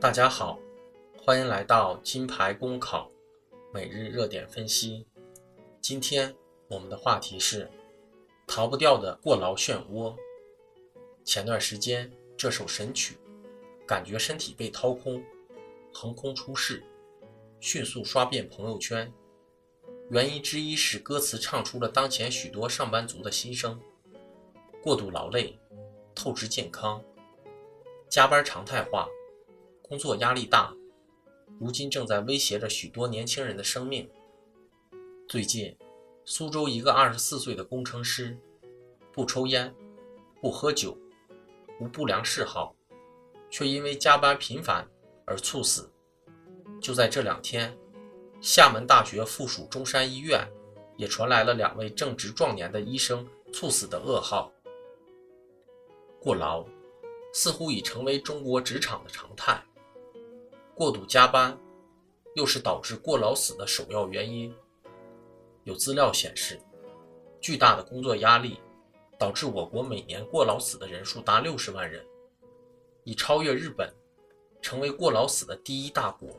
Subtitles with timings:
[0.00, 0.58] 大家好，
[1.16, 3.10] 欢迎来到金牌公考
[3.72, 5.06] 每日热点分析。
[5.80, 6.34] 今天
[6.68, 7.70] 我们的话题是
[8.46, 10.14] 逃不掉的过劳漩涡。
[11.24, 13.16] 前段时间这首神曲，
[13.86, 15.24] 感觉身体被掏空，
[15.92, 16.84] 横空出世，
[17.58, 19.10] 迅速刷遍朋友圈。
[20.10, 23.80] 原因之一是歌词唱出了当前许多上班族的心声：
[24.84, 25.58] 过度劳累，
[26.14, 27.02] 透支健康，
[28.06, 29.08] 加班常态化。
[29.80, 30.74] 工作压力大，
[31.58, 34.06] 如今正在威胁着许多年轻人的生命。
[35.26, 35.74] 最近，
[36.26, 38.36] 苏州一个二十四岁的工程师，
[39.10, 39.74] 不抽烟，
[40.42, 40.98] 不喝酒，
[41.80, 42.76] 无不良嗜好，
[43.48, 44.86] 却因为加班频繁
[45.24, 45.90] 而猝死。
[46.78, 47.74] 就在这两天，
[48.42, 50.46] 厦门大学附属中山医院
[50.98, 54.52] 也传来了两位正值壮年的医生猝死的噩耗。
[56.24, 56.64] 过劳，
[57.34, 59.62] 似乎已成为中国职场的常态。
[60.74, 61.54] 过度加班，
[62.34, 64.50] 又是导致过劳死的首要原因。
[65.64, 66.58] 有资料显示，
[67.42, 68.58] 巨大的工作压力
[69.18, 72.02] 导致我国每年过劳死的人数达六十万人，
[73.02, 73.92] 已超越日本，
[74.62, 76.30] 成为过劳死的第一大国。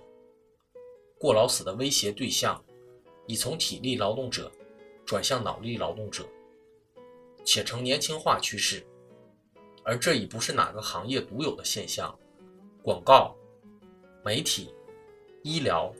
[1.19, 2.59] 过劳死的威胁对象
[3.27, 4.51] 已从体力劳动者
[5.05, 6.27] 转向脑力劳动者，
[7.43, 8.83] 且呈年轻化趋势。
[9.85, 12.17] 而这已不是哪个行业独有的现象，
[12.81, 13.35] 广告。
[14.23, 14.73] 媒体、
[15.43, 15.93] 医疗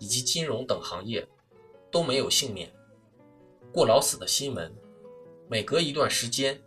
[0.00, 1.24] 以及金融等行业
[1.92, 2.68] 都没有幸免。
[3.72, 4.74] 过劳死的新闻，
[5.48, 6.60] 每隔一段时间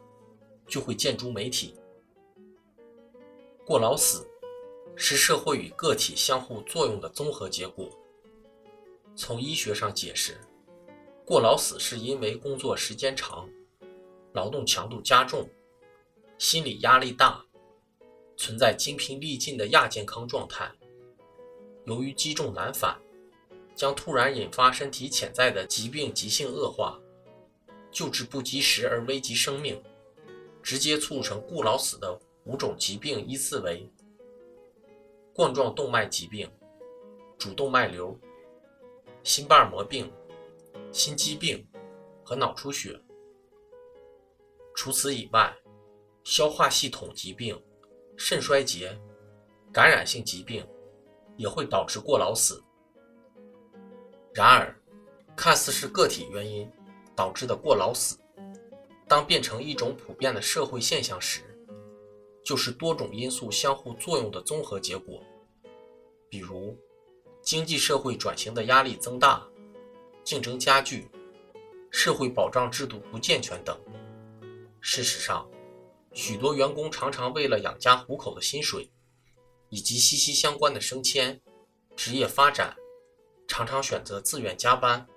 [0.66, 1.76] 就会见诸媒体。
[3.66, 4.26] 过劳死
[4.96, 7.90] 是社会与个体相互作用的综合结果。
[9.14, 10.38] 从医学上解释，
[11.26, 13.50] 过劳死是因为工作时间长、
[14.32, 15.46] 劳动强度加重、
[16.42, 17.46] 心理压力大，
[18.36, 20.72] 存在精疲力尽的亚健康状态。
[21.86, 23.00] 由于积重难返，
[23.76, 27.00] 将突然引发身体潜在的疾病急性恶化，
[27.92, 29.80] 救治不及时而危及生命，
[30.64, 33.88] 直接促成过劳死的五种疾病依次为：
[35.36, 36.52] 冠状动脉疾病、
[37.38, 38.20] 主动脉瘤、
[39.22, 40.12] 心瓣膜病、
[40.92, 41.64] 心肌病
[42.24, 43.00] 和脑出血。
[44.74, 45.56] 除此以外，
[46.24, 47.62] 消化系统疾病、
[48.18, 49.00] 肾衰竭、
[49.72, 50.66] 感染性疾病。
[51.38, 52.62] 也会导致过劳死。
[54.32, 54.80] 然而，
[55.36, 56.70] 看似是个体原因
[57.16, 58.20] 导致的过劳死，
[59.08, 61.42] 当变成一种普遍的社会现象时，
[62.44, 65.24] 就是多种因素相互作用的综合结果。
[66.30, 66.78] 比如，
[67.42, 69.44] 经济社会转型的压力增大、
[70.24, 71.10] 竞争加剧、
[71.90, 73.76] 社会保障制度不健全等。
[74.80, 75.50] 事实上，
[76.14, 78.92] 许多员工常常为了养家糊口的薪水。
[79.74, 81.42] 以及息息相关的升迁、
[81.96, 82.76] 职业发展，
[83.48, 85.08] 常常选择自愿加班。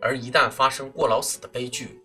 [0.00, 2.02] 而一旦发生过劳死的悲剧，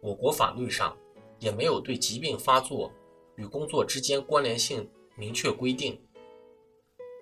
[0.00, 0.98] 我国法律上
[1.38, 2.92] 也没有对疾病发作
[3.36, 6.04] 与工作之间关联性明确规定，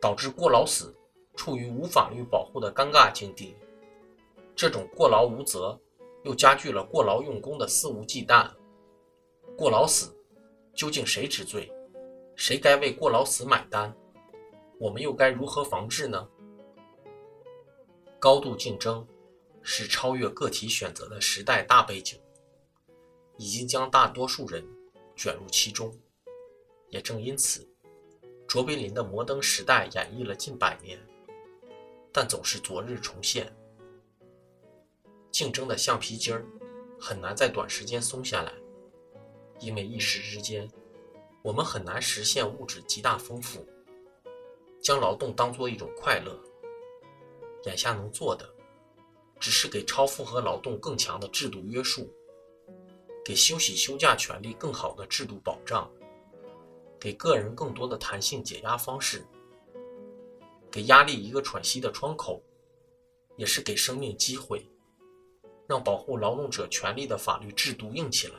[0.00, 0.96] 导致过劳死
[1.36, 3.54] 处于无法律保护的尴尬境地。
[4.56, 5.78] 这种过劳无责，
[6.22, 8.50] 又加剧了过劳用工的肆无忌惮。
[9.58, 10.13] 过劳死
[10.74, 11.72] 究竟谁知罪？
[12.36, 13.94] 谁该为过劳死买单？
[14.78, 16.28] 我们又该如何防治呢？
[18.18, 19.06] 高度竞争
[19.62, 22.20] 是超越个体选择的时代大背景，
[23.36, 24.66] 已经将大多数人
[25.14, 25.96] 卷入其中。
[26.88, 27.68] 也正因此，
[28.48, 30.98] 卓别林的《摩登时代》演绎了近百年，
[32.12, 33.54] 但总是昨日重现。
[35.30, 36.44] 竞争的橡皮筋儿
[37.00, 38.52] 很难在短时间松下来，
[39.60, 40.70] 因为一时之间。
[41.42, 43.68] 我们很难实现物质极大丰富，
[44.80, 46.34] 将劳动当做一种快乐。
[47.66, 48.48] 眼下能做的，
[49.38, 52.10] 只是给超负荷劳动更强的制度约束，
[53.22, 55.90] 给休息休假权利更好的制度保障，
[56.98, 59.22] 给个人更多的弹性解压方式，
[60.70, 62.42] 给压力一个喘息的窗口，
[63.36, 64.66] 也是给生命机会，
[65.66, 68.36] 让保护劳动者权利的法律制度硬起来。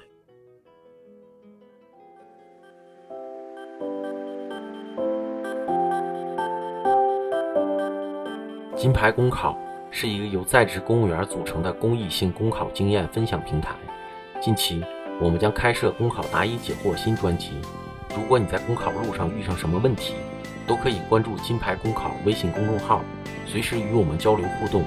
[8.76, 9.58] 金牌公考
[9.90, 13.74] 是一个由在职公务员组成的公益性公考经验分享平台。
[14.42, 14.84] 近期，
[15.22, 17.52] 我们将开设公考答疑解惑新专辑。
[18.14, 20.16] 如果你在公考路上遇上什么问题，
[20.68, 23.02] 都可以关注金牌公考微信公众号，
[23.46, 24.84] 随时与我们交流互动。